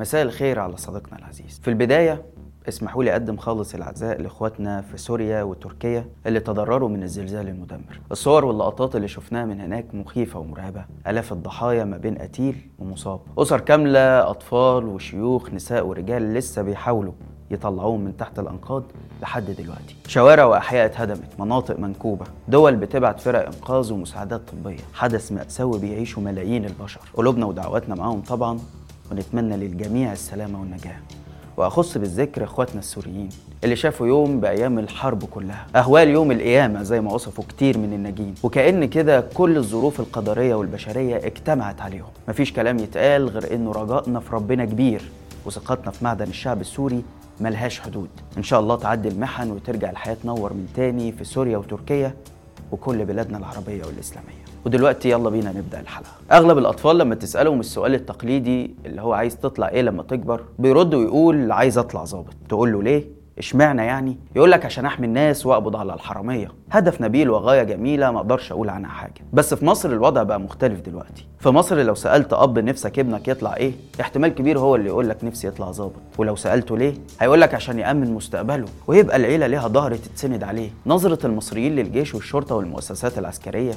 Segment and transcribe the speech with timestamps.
[0.00, 1.60] مساء الخير على صديقنا العزيز.
[1.62, 2.22] في البداية
[2.68, 8.00] اسمحوا لي أقدم خالص العزاء لإخواتنا في سوريا وتركيا اللي تضرروا من الزلزال المدمر.
[8.12, 10.84] الصور واللقطات اللي شفناها من هناك مخيفة ومرعبة.
[11.06, 13.20] آلاف الضحايا ما بين قتيل ومصاب.
[13.38, 17.12] أسر كاملة أطفال وشيوخ نساء ورجال لسه بيحاولوا
[17.50, 18.82] يطلعوهم من تحت الأنقاض
[19.22, 19.96] لحد دلوقتي.
[20.06, 24.80] شوارع وأحياء اتهدمت مناطق منكوبة دول بتبعت فرق إنقاذ ومساعدات طبية.
[24.94, 27.00] حدث مأساوي بيعيشه ملايين البشر.
[27.14, 28.58] قلوبنا ودعواتنا معاهم طبعا
[29.12, 30.96] ونتمنى للجميع السلامة والنجاة.
[31.56, 33.28] وأخص بالذكر إخواتنا السوريين
[33.64, 35.66] اللي شافوا يوم بأيام الحرب كلها.
[35.76, 41.16] أهوال يوم القيامة زي ما وصفوا كتير من الناجين وكأن كده كل الظروف القدرية والبشرية
[41.16, 42.10] اجتمعت عليهم.
[42.28, 45.02] مفيش كلام يتقال غير إنه رجائنا في ربنا كبير.
[45.46, 47.02] وثقتنا في معدن الشعب السوري
[47.40, 48.08] ملهاش حدود.
[48.38, 52.14] إن شاء الله تعدي المحن وترجع الحياة تنور من تاني في سوريا وتركيا
[52.72, 54.49] وكل بلادنا العربية والإسلامية.
[54.66, 56.10] ودلوقتي يلا بينا نبدأ الحلقة.
[56.32, 61.52] أغلب الأطفال لما تسألهم السؤال التقليدي اللي هو عايز تطلع إيه لما تكبر بيرد ويقول
[61.52, 62.34] عايز أطلع ظابط.
[62.48, 66.52] تقول له ليه؟ إشمعنى يعني؟ يقول لك عشان أحمي الناس وأقبض على الحرامية.
[66.70, 69.24] هدف نبيل وغاية جميلة ما أقدرش أقول عنها حاجة.
[69.32, 71.26] بس في مصر الوضع بقى مختلف دلوقتي.
[71.38, 75.24] في مصر لو سألت أب نفسك ابنك يطلع إيه؟ احتمال كبير هو اللي يقول لك
[75.24, 76.00] نفسي يطلع ظابط.
[76.18, 78.66] ولو سألته ليه؟ هيقول لك عشان يأمن مستقبله.
[78.86, 80.70] ويبقى العيلة ليها ظهر تتسند عليه.
[80.86, 83.72] نظرة المصريين للجيش والشرطة والمؤسسات العسكرية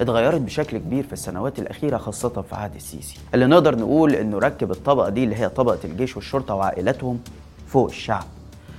[0.00, 3.18] اتغيرت بشكل كبير في السنوات الأخيرة خاصة في عهد السيسي.
[3.34, 7.18] اللي نقدر نقول إنه ركب الطبقة دي اللي هي طبقة الجيش والشرطة وعائلاتهم
[7.66, 8.24] فوق الشعب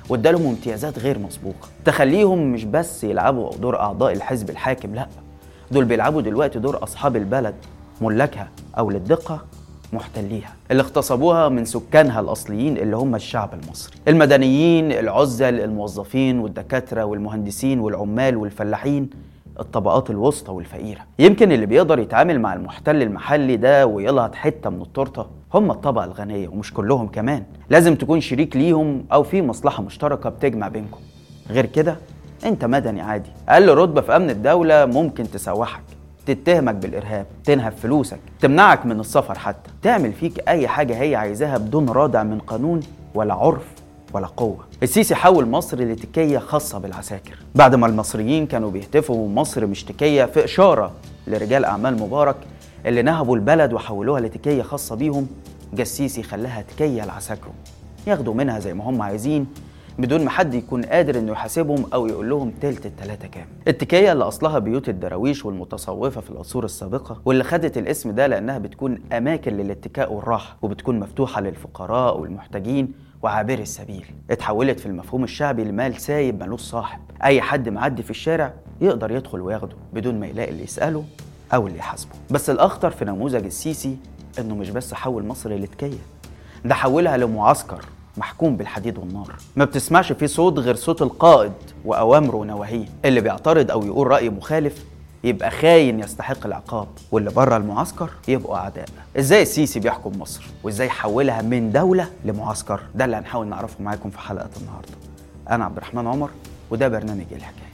[0.10, 1.68] وادالهم امتيازات غير مسبوقة.
[1.86, 5.08] تخليهم مش بس يلعبوا دور أعضاء الحزب الحاكم لأ
[5.72, 7.56] دول بيلعبوا دلوقتي دور أصحاب البلد
[8.02, 9.46] ملاكها أو للدقة
[9.94, 13.96] محتليها اللي اغتصبوها من سكانها الأصليين اللي هم الشعب المصري.
[14.08, 19.10] المدنيين العزل الموظفين والدكاترة والمهندسين والعمال والفلاحين
[19.60, 21.02] الطبقات الوسطى والفقيرة.
[21.20, 26.48] يمكن اللي بيقدر يتعامل مع المحتل المحلي ده ويلقط حتة من التورتة هم الطبقة الغنية
[26.48, 27.44] ومش كلهم كمان.
[27.70, 31.00] لازم تكون شريك ليهم أو في مصلحة مشتركة بتجمع بينكم.
[31.50, 31.98] غير كده
[32.46, 33.30] أنت مدني عادي.
[33.50, 35.82] أقل رتبة في أمن الدولة ممكن تسوحك
[36.26, 41.90] تتهمك بالإرهاب تنهب فلوسك تمنعك من السفر حتى تعمل فيك أي حاجة هي عايزاها بدون
[41.90, 42.80] رادع من قانون
[43.14, 43.75] ولا عرف.
[44.16, 44.58] ولا قوة.
[44.84, 47.38] السيسي حول مصر لتكية خاصة بالعساكر.
[47.56, 50.92] بعد ما المصريين كانوا بيهتفوا مصر مش تكية في إشارة
[51.28, 52.36] لرجال أعمال مبارك
[52.86, 55.28] اللي نهبوا البلد وحولوها لتكية خاصة بيهم
[55.74, 57.54] جا السيسي خلاها تكية لعساكرهم.
[58.08, 59.48] ياخدوا منها زي ما هم عايزين
[60.00, 63.46] بدون ما حد يكون قادر إنه يحاسبهم أو يقول لهم تلت التلاتة كام.
[63.68, 69.00] التكية اللي أصلها بيوت الدراويش والمتصوفة في العصور السابقة واللي خدت الاسم ده لأنها بتكون
[69.14, 72.92] أماكن للاتكاء والراحة وبتكون مفتوحة للفقراء والمحتاجين
[73.26, 74.06] وعابري السبيل.
[74.30, 77.00] اتحولت في المفهوم الشعبي لمال سايب ملوش صاحب.
[77.24, 81.04] أي حد معدي في الشارع يقدر يدخل وياخده بدون ما يلاقي اللي يسأله
[81.54, 82.12] أو اللي يحاسبه.
[82.32, 83.98] بس الأخطر في نموذج السيسي
[84.40, 85.98] إنه مش بس حول مصر لتكيه
[86.66, 87.86] ده حولها لمعسكر
[88.18, 89.36] محكوم بالحديد والنار.
[89.56, 91.54] ما بتسمعش فيه صوت غير صوت القائد
[91.86, 94.86] وأوامره ونواهيه اللي بيعترض أو يقول رأي مخالف
[95.26, 98.86] يبقى خاين يستحق العقاب واللي بره المعسكر يبقوا أعداء.
[99.20, 104.20] إزاي السيسي بيحكم مصر؟ وإزاي حولها من دولة لمعسكر؟ ده اللي هنحاول نعرفه معاكم في
[104.20, 104.92] حلقة النهارده.
[105.50, 106.30] أنا عبد الرحمن عمر
[106.72, 107.66] وده برنامج الحكاية.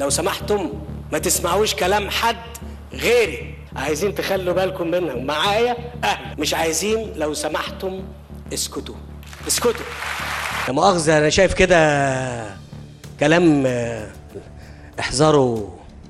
[0.00, 0.68] لو سمحتم
[1.12, 2.36] ما تسمعوش كلام حد
[2.92, 3.54] غيري.
[3.76, 5.24] عايزين تخلوا بالكم منهم.
[5.26, 6.40] معايا؟ أهل.
[6.40, 8.02] مش عايزين لو سمحتم
[8.52, 8.94] اسكتوا.
[9.48, 9.72] اسكتوا
[10.68, 11.76] لا مؤاخذة أنا شايف كده
[13.20, 14.08] كلام آه،
[15.00, 15.68] إحذروا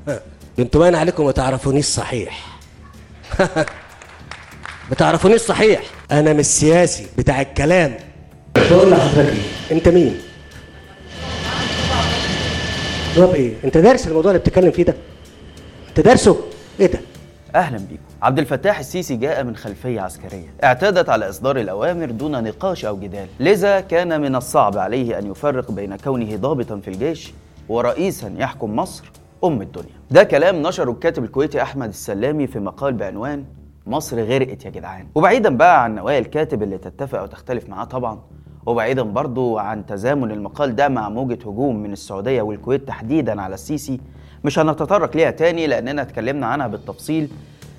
[0.08, 0.20] ها،
[0.58, 2.46] أنتوا باين عليكم ما تعرفونيش صحيح
[4.90, 5.80] ما تعرفونيش صحيح
[6.12, 7.94] أنا مش سياسي بتاع الكلام
[8.56, 10.18] بقول لحضرتك إيه؟ أنت مين؟
[13.16, 14.94] جواب إيه؟ أنت دارس الموضوع اللي بتتكلم فيه ده؟
[15.88, 16.40] أنت دارسه؟
[16.80, 17.00] إيه ده؟
[17.54, 18.02] أهلا بيكم.
[18.22, 20.54] عبد الفتاح السيسي جاء من خلفية عسكرية.
[20.64, 23.26] اعتادت على إصدار الأوامر دون نقاش أو جدال.
[23.40, 27.32] لذا كان من الصعب عليه أن يفرق بين كونه ضابطا في الجيش
[27.68, 29.04] ورئيسا يحكم مصر
[29.44, 29.94] أم الدنيا.
[30.10, 33.44] ده كلام نشره الكاتب الكويتي أحمد السلامي في مقال بعنوان
[33.86, 35.06] مصر غرقت يا جدعان.
[35.14, 38.18] وبعيدا بقى عن نوايا الكاتب اللي تتفق أو تختلف معاه طبعا
[38.66, 44.00] وبعيدا برضو عن تزامن المقال ده مع موجة هجوم من السعودية والكويت تحديدا على السيسي
[44.44, 47.28] مش هنتطرق ليها تاني لأننا اتكلمنا عنها بالتفصيل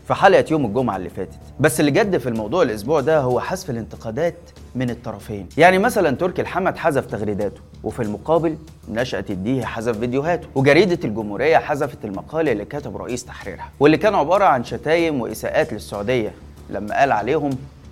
[0.08, 1.40] في حلقة يوم الجمعة اللي فاتت.
[1.60, 4.36] بس اللي جد في الموضوع الأسبوع ده هو حذف الانتقادات
[4.76, 5.50] من الطرفين.
[5.58, 8.58] يعني مثلا تركي الحمد حذف تغريداته وفي المقابل
[8.90, 13.70] نشأة الديه حذف فيديوهاته وجريدة الجمهورية حذفت المقال اللي كتب رئيس تحريرها.
[13.80, 16.32] واللي كان عبارة عن شتايم وإساءات للسعودية
[16.70, 17.50] لما قال عليهم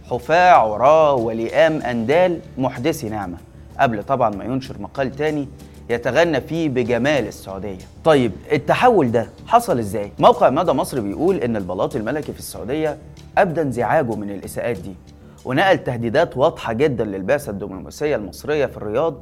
[0.10, 3.38] حفاع عراة ولئام أندال محدثي نعمة
[3.80, 5.48] قبل طبعا ما ينشر مقال تاني
[5.92, 11.96] يتغنى فيه بجمال السعودية طيب التحول ده حصل إزاي؟ موقع مدى مصر بيقول إن البلاط
[11.96, 12.98] الملكي في السعودية
[13.38, 14.96] أبدى انزعاجه من الإساءات دي
[15.46, 19.16] ونقل تهديدات واضحة جدا للبعثة الدبلوماسية المصرية في الرياض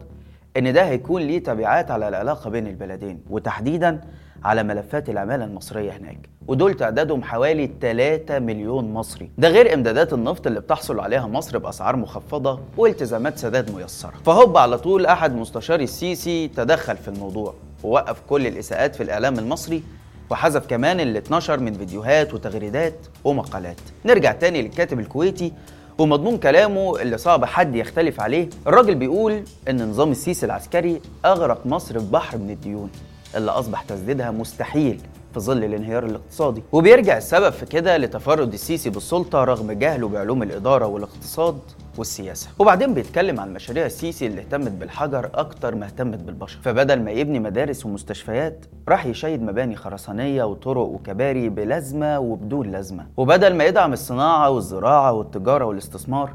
[0.57, 4.01] إن ده هيكون ليه تبعات على العلاقة بين البلدين وتحديدا
[4.43, 9.29] على ملفات العمالة المصرية هناك ودول تعدادهم حوالي 3 مليون مصري.
[9.37, 14.13] ده غير إمدادات النفط اللي بتحصل عليها مصر بأسعار مخفضة والتزامات سداد ميسرة.
[14.25, 17.53] فهوب على طول أحد مستشاري السيسي تدخل في الموضوع
[17.83, 19.83] ووقف كل الإساءات في الإعلام المصري
[20.29, 23.79] وحذف كمان اللي اتنشر من فيديوهات وتغريدات ومقالات.
[24.05, 25.53] نرجع تاني للكاتب الكويتي
[25.97, 28.49] ومضمون كلامه اللي صعب حد يختلف عليه.
[28.67, 32.89] الراجل بيقول إن نظام السيسي العسكري أغرق مصر في بحر من الديون.
[33.35, 35.01] اللي أصبح تسديدها مستحيل
[35.33, 36.63] في ظل الانهيار الاقتصادي.
[36.71, 41.59] وبيرجع السبب في كده لتفرد السيسي بالسلطة رغم جهله بعلوم الإدارة والاقتصاد
[41.97, 42.49] والسياسة.
[42.59, 46.59] وبعدين بيتكلم عن مشاريع السيسي اللي اهتمت بالحجر أكتر ما اهتمت بالبشر.
[46.63, 53.05] فبدل ما يبني مدارس ومستشفيات راح يشيد مباني خرسانية وطرق وكباري بلازمة وبدون لازمة.
[53.17, 56.33] وبدل ما يدعم الصناعة والزراعة والتجارة والاستثمار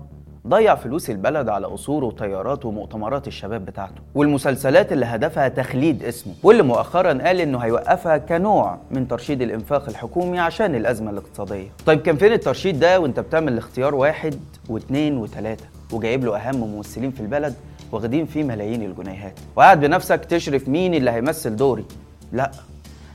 [0.48, 6.62] ضيع فلوس البلد على قصور وطيارات ومؤتمرات الشباب بتاعته والمسلسلات اللي هدفها تخليد اسمه واللي
[6.62, 11.68] مؤخرا قال إنه هيوقفها كنوع من ترشيد الإنفاق الحكومي عشان الأزمة الاقتصادية.
[11.86, 17.10] طيب كان فين الترشيد ده وأنت بتعمل اختيار واحد واثنين وثلاثه وجايب له أهم ممثلين
[17.10, 17.54] في البلد
[17.92, 21.84] واخدين فيه ملايين الجنيهات؟ وقاعد بنفسك تشرف مين اللي هيمثل دوري؟
[22.32, 22.50] لا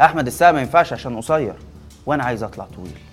[0.01, 1.53] أحمد السقا ما ينفعش عشان قصير
[2.05, 3.08] وأنا عايز أطلع طويل.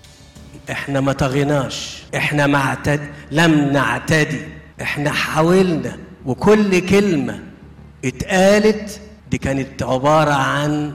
[0.70, 4.40] إحنا ما طغيناش إحنا ما اعتد لم نعتدي
[4.82, 5.96] إحنا حاولنا
[6.26, 7.40] وكل كلمة
[8.04, 10.92] اتقالت دي كانت عبارة عن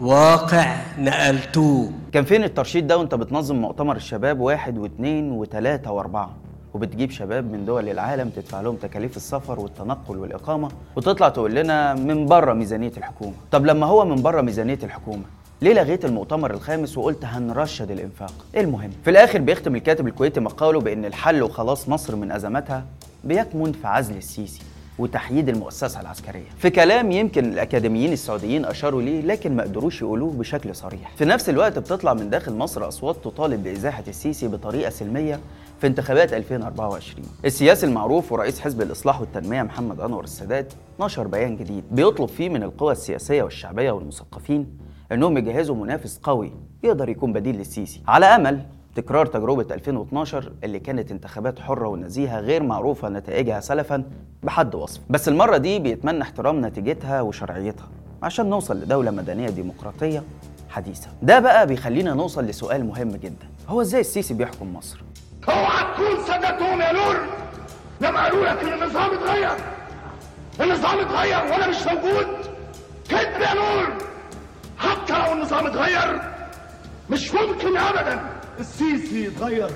[0.00, 1.92] واقع نقلتوه.
[2.12, 6.30] كان فين الترشيد ده وانت بتنظم مؤتمر الشباب واحد واثنين وثلاثة وأربعة؟
[6.74, 12.26] وبتجيب شباب من دول العالم تدفع لهم تكاليف السفر والتنقل والإقامة وتطلع تقول لنا من
[12.26, 13.34] بره ميزانية الحكومة.
[13.50, 15.22] طب لما هو من بره ميزانية الحكومة
[15.62, 21.04] ليه لغيت المؤتمر الخامس وقلت هنرشد الإنفاق؟ المهم؟ في الآخر بيختم الكاتب الكويتي مقاله بإن
[21.04, 22.84] الحل وخلاص مصر من ازماتها
[23.24, 24.62] بيكمن في عزل السيسي
[24.98, 26.44] وتحييد المؤسسة العسكرية.
[26.58, 31.12] في كلام يمكن الأكاديميين السعوديين أشاروا ليه لكن ما قدروش يقولوه بشكل صريح.
[31.16, 35.40] في نفس الوقت بتطلع من داخل مصر أصوات تطالب بإزاحة السيسي بطريقة سلمية
[35.80, 41.84] في انتخابات 2024 السياسي المعروف ورئيس حزب الإصلاح والتنمية محمد أنور السادات نشر بيان جديد
[41.90, 44.66] بيطلب فيه من القوى السياسية والشعبية والمثقفين
[45.12, 48.02] انهم يجهزوا منافس قوي يقدر يكون بديل للسيسي.
[48.08, 48.60] على امل
[48.94, 54.04] تكرار تجربة 2012 اللي كانت انتخابات حرة ونزيهة غير معروفة نتائجها سلفا
[54.42, 55.00] بحد وصف.
[55.10, 57.88] بس المرة دي بيتمنى احترام نتيجتها وشرعيتها
[58.22, 60.22] عشان نوصل لدولة مدنية ديمقراطية
[60.70, 61.08] حديثة.
[61.22, 63.46] ده بقى بيخلينا نوصل لسؤال مهم جدا.
[63.68, 65.02] هو إزاي السيسي بيحكم مصر؟
[65.48, 67.16] اوعى تكون صدقتهم يا نور؟
[68.00, 69.50] لما قالوا لك إن النظام اتغير.
[70.60, 72.26] النظام اتغير وأنا مش موجود.
[73.08, 74.11] كذب يا نور!
[74.82, 76.20] حتى لو النظام اتغير
[77.10, 78.20] مش ممكن ابدا.
[78.60, 79.70] السيسي يتغير.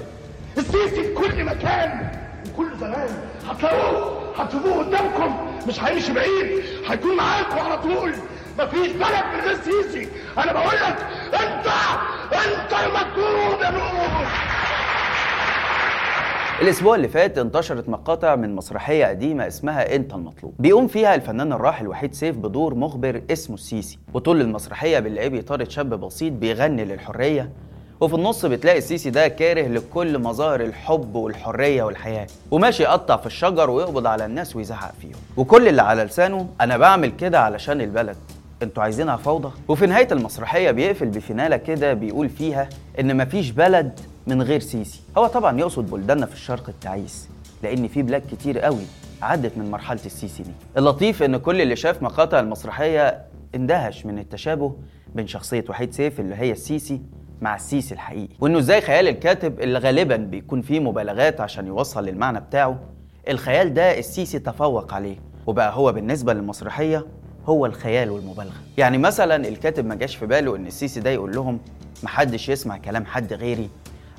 [0.59, 2.11] السيسي في كل مكان
[2.49, 3.09] وكل زمان.
[3.51, 5.59] هتلاقوه هتشوفوه قدامكم.
[5.69, 8.15] مش هيمشي بعيد هيكون معاكم على طول.
[8.59, 10.09] مفيش بلد من غير سيسي.
[10.39, 10.97] أنا بقول لك
[11.35, 11.67] أنت
[12.33, 13.96] أنت المطلوب يا نور.
[16.63, 20.55] الأسبوع اللي فات انتشرت مقاطع من مسرحية قديمة اسمها إنت المطلوب.
[20.59, 23.99] بيقوم فيها الفنان الراحل وحيد سيف بدور مخبر اسمه السيسي.
[24.15, 27.51] وطول المسرحية بنلاقيه بيطارد شاب بسيط بيغني للحرية
[28.01, 32.27] وفي النص بتلاقي السيسي ده كاره لكل مظاهر الحب والحرية والحياة.
[32.51, 35.17] وماشي يقطع في الشجر ويقبض على الناس ويزعق فيهم.
[35.37, 38.17] وكل اللي على لسانه أنا بعمل كده علشان البلد.
[38.63, 42.69] أنتوا عايزينها فوضى؟ وفي نهاية المسرحية بيقفل بفيناله كده بيقول فيها
[43.01, 45.01] إن مفيش بلد من غير سيسي.
[45.19, 47.29] هو طبعا يقصد بلداننا في الشرق التعيس
[47.63, 48.83] لأن في بلاد كتير قوي
[49.23, 50.51] عدت من مرحلة السيسي دي.
[50.77, 53.23] اللطيف إن كل اللي شاف مقاطع المسرحية
[53.55, 54.77] اندهش من التشابه
[55.15, 57.01] بين شخصية وحيد سيف اللي هي السيسي
[57.41, 58.35] مع السيسي الحقيقي.
[58.41, 62.79] وإنه إزاي خيال الكاتب اللي غالبا بيكون فيه مبالغات عشان يوصل للمعنى بتاعه
[63.29, 65.17] الخيال ده السيسي تفوق عليه.
[65.47, 67.07] وبقى هو بالنسبة للمسرحية
[67.47, 68.55] هو الخيال والمبالغة.
[68.79, 71.59] يعني مثلا الكاتب ما جاش في باله إن السيسي ده يقول لهم
[72.03, 73.69] محدش يسمع كلام حد غيري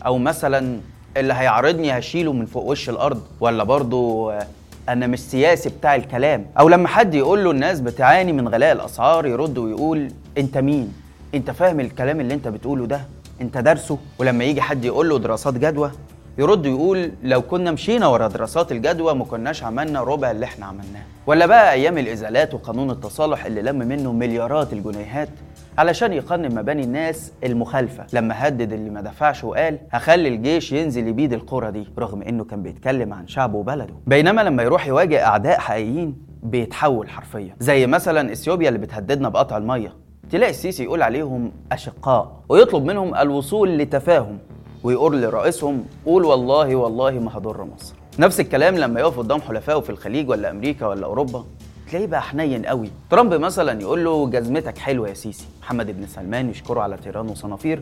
[0.05, 0.79] أو مثلا
[1.17, 4.47] اللي هيعارضني هشيله من فوق وش الأرض ولا برضو آه،
[4.89, 6.45] أنا مش سياسي بتاع الكلام.
[6.59, 10.93] أو لما حد يقول له الناس بتعاني من غلاء الأسعار يرد ويقول أنت مين؟
[11.35, 13.01] أنت فاهم الكلام اللي أنت بتقوله ده؟
[13.41, 15.91] أنت دارسه ولما يجي حد يقول له دراسات جدوى
[16.37, 21.03] يرد ويقول لو كنا مشينا ورا دراسات الجدوى ما كناش عملنا ربع اللي إحنا عملناه.
[21.27, 25.29] ولا بقى أيام الإزالات وقانون التصالح اللي لم منه مليارات الجنيهات
[25.77, 28.05] علشان يقنن مباني الناس المخالفة.
[28.13, 32.63] لما هدد اللي ما دفعش وقال هخلي الجيش ينزل يبيد القرى دي رغم إنه كان
[32.63, 33.93] بيتكلم عن شعبه وبلده.
[34.07, 37.55] بينما لما يروح يواجه أعداء حقيقيين بيتحول حرفيا.
[37.59, 39.93] زي مثلا إثيوبيا اللي بتهددنا بقطع المية.
[40.31, 44.37] تلاقي السيسي يقول عليهم أشقاء ويطلب منهم الوصول لتفاهم
[44.83, 47.95] ويقول لرئيسهم قول والله والله ما هضر مصر.
[48.19, 51.45] نفس الكلام لما يقف قدام حلفائه في الخليج ولا أمريكا ولا أوروبا.
[51.89, 52.89] تلاقيه بقى حنين قوي.
[53.11, 55.45] ترامب مثلا يقول له جزمتك حلوة يا سيسي.
[55.61, 57.81] محمد بن سلمان يشكره على طيران وصنافير.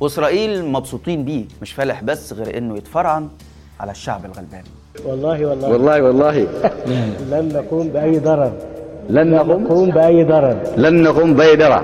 [0.00, 1.44] وإسرائيل مبسوطين بيه.
[1.62, 3.28] مش فالح بس غير إنه يتفرعن
[3.80, 4.62] على الشعب الغلبان.
[5.04, 5.68] والله والله.
[5.68, 6.36] والله والله.
[7.32, 8.52] لن نقوم بأي ضرر.
[9.10, 10.56] لن نقوم؟ نقوم بأي ضرر.
[10.76, 11.82] لن نقوم بأي درع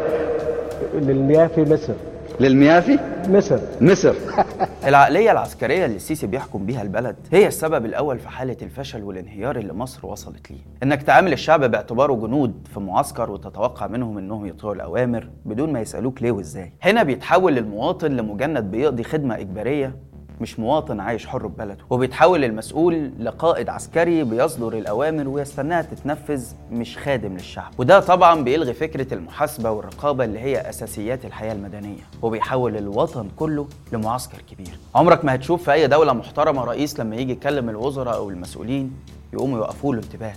[0.95, 2.12] للمياه في مصر.
[2.43, 3.59] للمياه في مصر.
[3.81, 4.15] مصر.
[4.89, 9.73] العقلية العسكرية اللي السيسي بيحكم بيها البلد هي السبب الأول في حالة الفشل والانهيار اللي
[9.73, 10.59] مصر وصلت ليه.
[10.83, 16.23] إنك تعامل الشعب باعتباره جنود في معسكر وتتوقع منهم إنهم يطيعوا الأوامر بدون ما يسألوك
[16.23, 16.73] ليه وإزاي.
[16.83, 19.97] هنا بيتحول المواطن لمجند بيقضي خدمة إجبارية
[20.41, 27.33] مش مواطن عايش حر ببلده وبيتحول المسؤول لقائد عسكري بيصدر الأوامر ويستناها تتنفذ مش خادم
[27.33, 27.73] للشعب.
[27.79, 34.39] وده طبعا بيلغي فكرة المحاسبة والرقابة اللي هي أساسيات الحياة المدنية وبيحول الوطن كله لمعسكر
[34.51, 34.79] كبير.
[34.95, 38.93] عمرك ما هتشوف في أي دولة محترمة رئيس لما يجي يكلم الوزراء أو المسؤولين
[39.33, 40.33] يقوموا يوقفوا له انتباه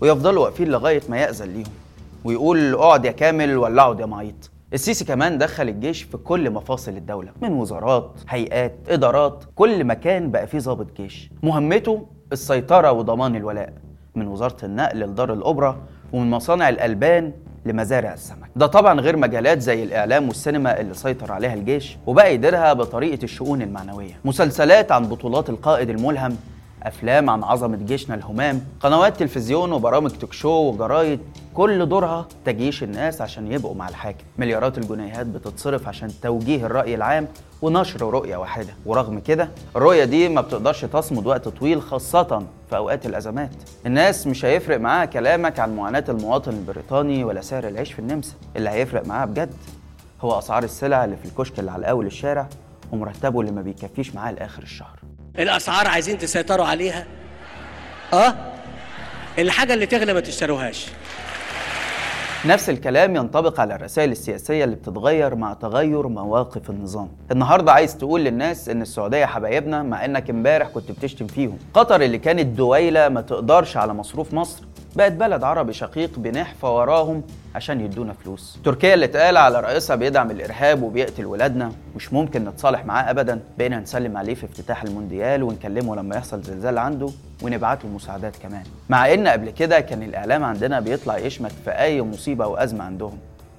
[0.00, 1.72] ويفضلوا واقفين لغاية ما يأذن ليهم
[2.24, 4.50] ويقول اقعد يا كامل ولا اقعد يا معيط.
[4.74, 10.46] السيسي كمان دخل الجيش في كل مفاصل الدولة من وزارات هيئات إدارات كل مكان بقى
[10.46, 11.30] فيه ضابط جيش.
[11.42, 13.72] مهمته السيطرة وضمان الولاء
[14.14, 15.76] من وزارة النقل لدار الأوبرا
[16.12, 17.32] ومن مصانع الألبان
[17.66, 18.48] لمزارع السمك.
[18.56, 23.62] ده طبعا غير مجالات زي الإعلام والسينما اللي سيطر عليها الجيش وبقى يديرها بطريقة الشؤون
[23.62, 24.20] المعنوية.
[24.24, 26.36] مسلسلات عن بطولات القائد الملهم
[26.82, 31.20] أفلام عن عظمة جيشنا الهمام قنوات تلفزيون وبرامج توك شو وجرايد
[31.54, 34.24] كل دورها تجيش الناس عشان يبقوا مع الحاكم.
[34.38, 37.28] مليارات الجنيهات بتتصرف عشان توجيه الرأي العام
[37.62, 38.74] ونشر رؤية واحدة.
[38.86, 43.50] ورغم كده الرؤية دي ما بتقدرش تصمد وقت طويل خاصة في أوقات الأزمات.
[43.86, 48.34] الناس مش هيفرق معاها كلامك عن معاناة المواطن البريطاني ولا سعر العيش في النمسا.
[48.56, 49.54] اللي هيفرق معاها بجد
[50.20, 52.46] هو أسعار السلع اللي في الكشك اللي على أول الشارع
[52.92, 55.01] ومرتبه اللي ما بيكفيش معاه لآخر الشهر.
[55.38, 57.06] الأسعار عايزين تسيطروا عليها.
[58.12, 58.34] آه؟
[59.38, 60.86] الحاجة اللي تغلى ما تشتروهاش.
[62.44, 67.08] نفس الكلام ينطبق على الرسائل السياسية اللي بتتغير مع تغير مواقف النظام.
[67.30, 71.58] النهاردة عايز تقول للناس إن السعودية حبايبنا مع إنك إمبارح كنت بتشتم فيهم.
[71.74, 74.64] قطر اللي كانت دويلة ما تقدرش على مصروف مصر
[74.96, 77.22] بقت بلد عربي شقيق بنحفى وراهم
[77.54, 78.58] عشان يدونا فلوس.
[78.64, 81.72] تركيا اللي اتقال على رئيسها بيدعم الإرهاب وبيقتل ولادنا.
[81.96, 83.40] مش ممكن نتصالح معاه ابدا.
[83.58, 87.08] بقينا نسلم عليه في افتتاح المونديال ونكلمه لما يحصل زلزال عنده
[87.42, 88.62] ونبعته المساعدات كمان.
[88.88, 93.18] مع إن قبل كده كان الإعلام عندنا بيطلع يشمت في أي مصيبة وأزمة عندهم.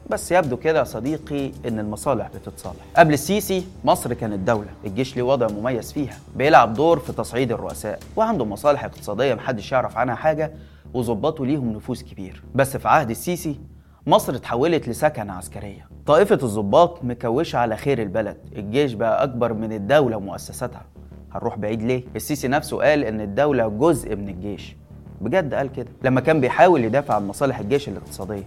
[0.09, 2.83] بس يبدو كده يا صديقي إن المصالح بتتصالح.
[2.97, 4.69] قبل السيسي مصر كانت دولة.
[4.85, 6.17] الجيش ليه وضع مميز فيها.
[6.35, 7.99] بيلعب دور في تصعيد الرؤساء.
[8.15, 10.51] وعنده مصالح اقتصادية محدش يعرف عنها حاجة.
[10.93, 12.43] وظباطه ليهم نفوذ كبير.
[12.55, 13.59] بس في عهد السيسي
[14.07, 15.87] مصر اتحولت لسكنة عسكرية.
[16.05, 18.37] طائفة الضباط مكوشة على خير البلد.
[18.55, 20.85] الجيش بقى أكبر من الدولة ومؤسساتها
[21.31, 24.75] هنروح بعيد ليه؟ السيسي نفسه قال إن الدولة جزء من الجيش.
[25.21, 25.87] بجد قال كده.
[26.03, 28.43] لما كان بيحاول يدافع عن مصالح الجيش الاقتصادية.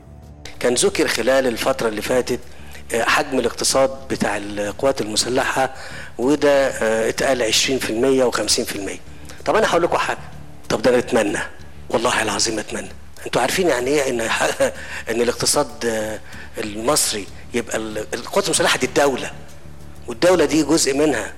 [0.60, 2.40] كان ذكر خلال الفترة اللي فاتت
[2.94, 5.74] آه، حجم الاقتصاد بتاع القوات المسلحة
[6.18, 6.68] وده
[7.08, 8.90] اتقال 20% و50%
[9.44, 10.18] طب أنا هقول لكم حاجة.
[10.68, 11.38] طب ده أنا اتمنى
[11.90, 12.88] والله العظيم أتمنى.
[13.26, 14.20] أنتوا عارفين يعني إيه إن
[15.10, 16.18] إن الاقتصاد آه،
[16.58, 19.30] المصري يبقى ال- القوات المسلحة دي الدولة
[20.08, 21.32] والدولة دي جزء منها.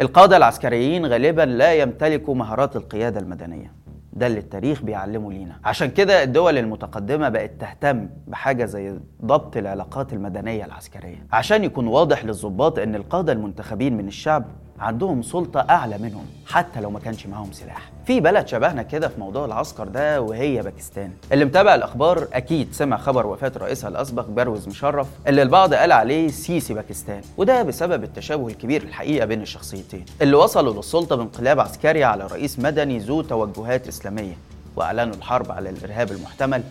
[0.00, 3.72] القادة العسكريين غالبا لا يمتلكوا مهارات القيادة المدنية.
[4.12, 5.56] ده اللي التاريخ بيعلمه لينا.
[5.64, 8.94] عشان كده الدول المتقدمة بقت تهتم بحاجة زي
[9.24, 11.26] ضبط العلاقات المدنية العسكرية.
[11.32, 14.44] عشان يكون واضح للضباط إن القادة المنتخبين من الشعب
[14.80, 17.90] عندهم سلطة أعلى منهم حتى لو ما كانش معاهم سلاح.
[18.06, 21.12] في بلد شبهنا كده في موضوع العسكر ده وهي باكستان.
[21.32, 26.28] اللي متابع الأخبار أكيد سمع خبر وفاة رئيسها الأسبق بروز مشرف اللي البعض قال عليه
[26.28, 27.20] سيسي باكستان.
[27.36, 30.04] وده بسبب التشابه الكبير الحقيقة بين الشخصيتين.
[30.22, 34.36] اللي وصلوا للسلطة بانقلاب عسكري على رئيس مدني ذو توجهات إسلامية.
[34.76, 36.62] وأعلنوا الحرب على الإرهاب المحتمل.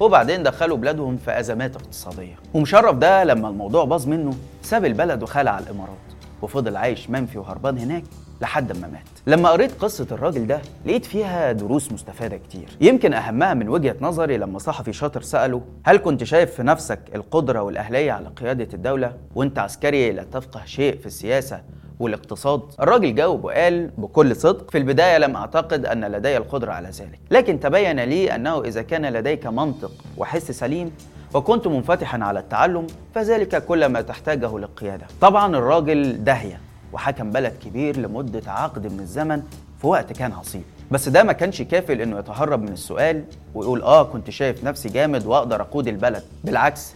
[0.00, 2.34] وبعدين دخلوا بلادهم في أزمات اقتصادية.
[2.54, 6.11] ومشرف ده لما الموضوع باظ منه ساب البلد وخلع الإمارات.
[6.42, 8.02] وفضل عايش منفي وهربان هناك
[8.40, 9.02] لحد ما مات.
[9.26, 12.68] لما قريت قصة الراجل ده لقيت فيها دروس مستفادة كتير.
[12.80, 17.62] يمكن أهمها من وجهة نظري لما صحفي شاطر سأله هل كنت شايف في نفسك القدرة
[17.62, 21.60] والأهلية على قيادة الدولة؟ وأنت عسكري لا تفقه شيء في السياسة
[22.00, 27.20] والاقتصاد؟ الراجل جاوب وقال بكل صدق في البداية لم أعتقد أن لدي القدرة على ذلك.
[27.30, 30.92] لكن تبين لي أنه إذا كان لديك منطق وحس سليم
[31.34, 35.06] وكنت منفتحا على التعلم فذلك كل ما تحتاجه للقيادة.
[35.20, 36.60] طبعا الراجل داهية
[36.92, 39.42] وحكم بلد كبير لمدة عقد من الزمن
[39.80, 40.62] في وقت كان عصيب.
[40.90, 43.24] بس ده ما كانش كافي لأنه يتهرب من السؤال
[43.54, 46.22] ويقول آه كنت شايف نفسي جامد وأقدر أقود البلد.
[46.44, 46.92] بالعكس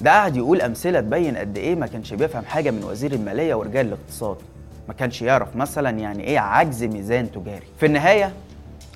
[0.00, 3.86] ده قعد يقول أمثلة تبين قد إيه ما كانش بيفهم حاجة من وزير المالية ورجال
[3.86, 4.36] الاقتصاد.
[4.88, 7.66] ما كانش يعرف مثلا يعني إيه عجز ميزان تجاري.
[7.80, 8.32] في النهاية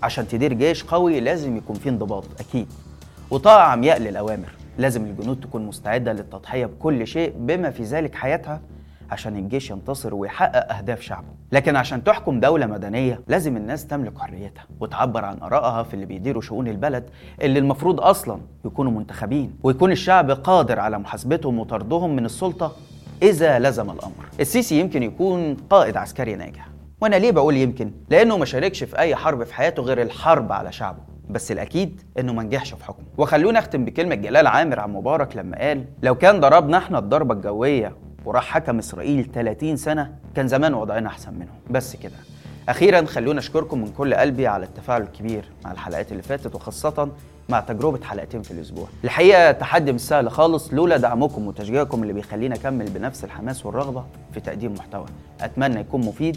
[0.03, 2.67] عشان تدير جيش قوي لازم يكون فيه انضباط أكيد.
[3.31, 4.49] وطاعه عمياء للاوامر
[4.79, 8.61] لازم الجنود تكون مستعدة للتضحية بكل شيء بما في ذلك حياتها
[9.11, 11.29] عشان الجيش ينتصر ويحقق أهداف شعبه.
[11.53, 16.43] لكن عشان تحكم دولة مدنية لازم الناس تملك حريتها وتعبر عن آرائها في اللي بيديروا
[16.43, 17.05] شؤون البلد
[17.43, 19.59] اللي المفروض أصلا يكونوا منتخبين.
[19.63, 22.73] ويكون الشعب قادر على محاسبتهم وطردهم من السلطة
[23.23, 24.25] إذا لزم الأمر.
[24.41, 26.69] السيسي يمكن يكون قائد عسكري ناجح.
[27.01, 30.73] وأنا ليه بقول يمكن؟ لأنه ما شاركش في أي حرب في حياته غير الحرب على
[30.73, 31.12] شعبه.
[31.33, 33.05] بس الأكيد إنه ما نجحش في حكمه.
[33.19, 37.93] وخلونا أختم بكلمة جلال عامر عن مبارك لما قال لو كان ضربنا إحنا الضربة الجوية
[38.25, 41.55] وراح حكم إسرائيل 30 سنة كان زمان وضعنا أحسن منهم.
[41.71, 42.13] بس كده.
[42.69, 47.09] أخيرا خلونا أشكركم من كل قلبي على التفاعل الكبير مع الحلقات اللي فاتت وخاصة
[47.49, 48.87] مع تجربة حلقتين في الأسبوع.
[49.05, 54.41] الحقيقة تحدي مش سهل خالص لولا دعمكم وتشجيعكم اللي بيخلينا اكمل بنفس الحماس والرغبة في
[54.41, 55.07] تقديم محتوى.
[55.41, 56.37] أتمنى يكون مفيد.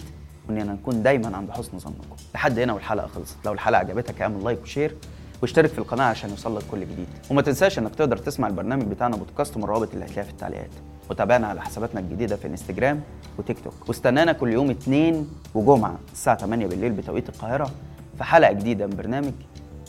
[0.49, 2.15] واننا نكون دايما عند حسن ظنكم.
[2.35, 3.37] لحد هنا والحلقة خلصت.
[3.45, 4.95] لو الحلقة عجبتك اعمل like و share
[5.41, 7.07] واشترك في القناة عشان يوصلك كل جديد.
[7.31, 10.69] وما تنساش إنك تقدر تسمع البرنامج بتاعنا بودكاست من الروابط اللي هتلاقيها في التعليقات.
[11.09, 13.01] وتابعنا على حساباتنا الجديدة في انستجرام
[13.37, 17.71] وتيك توك واستنانا كل يوم اثنين وجمعة الساعة 8 بالليل بتوقيت القاهرة
[18.17, 19.33] في حلقة جديدة من برنامج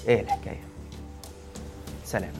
[0.09, 0.61] إيه الحكاية؟
[2.05, 2.33] سلام.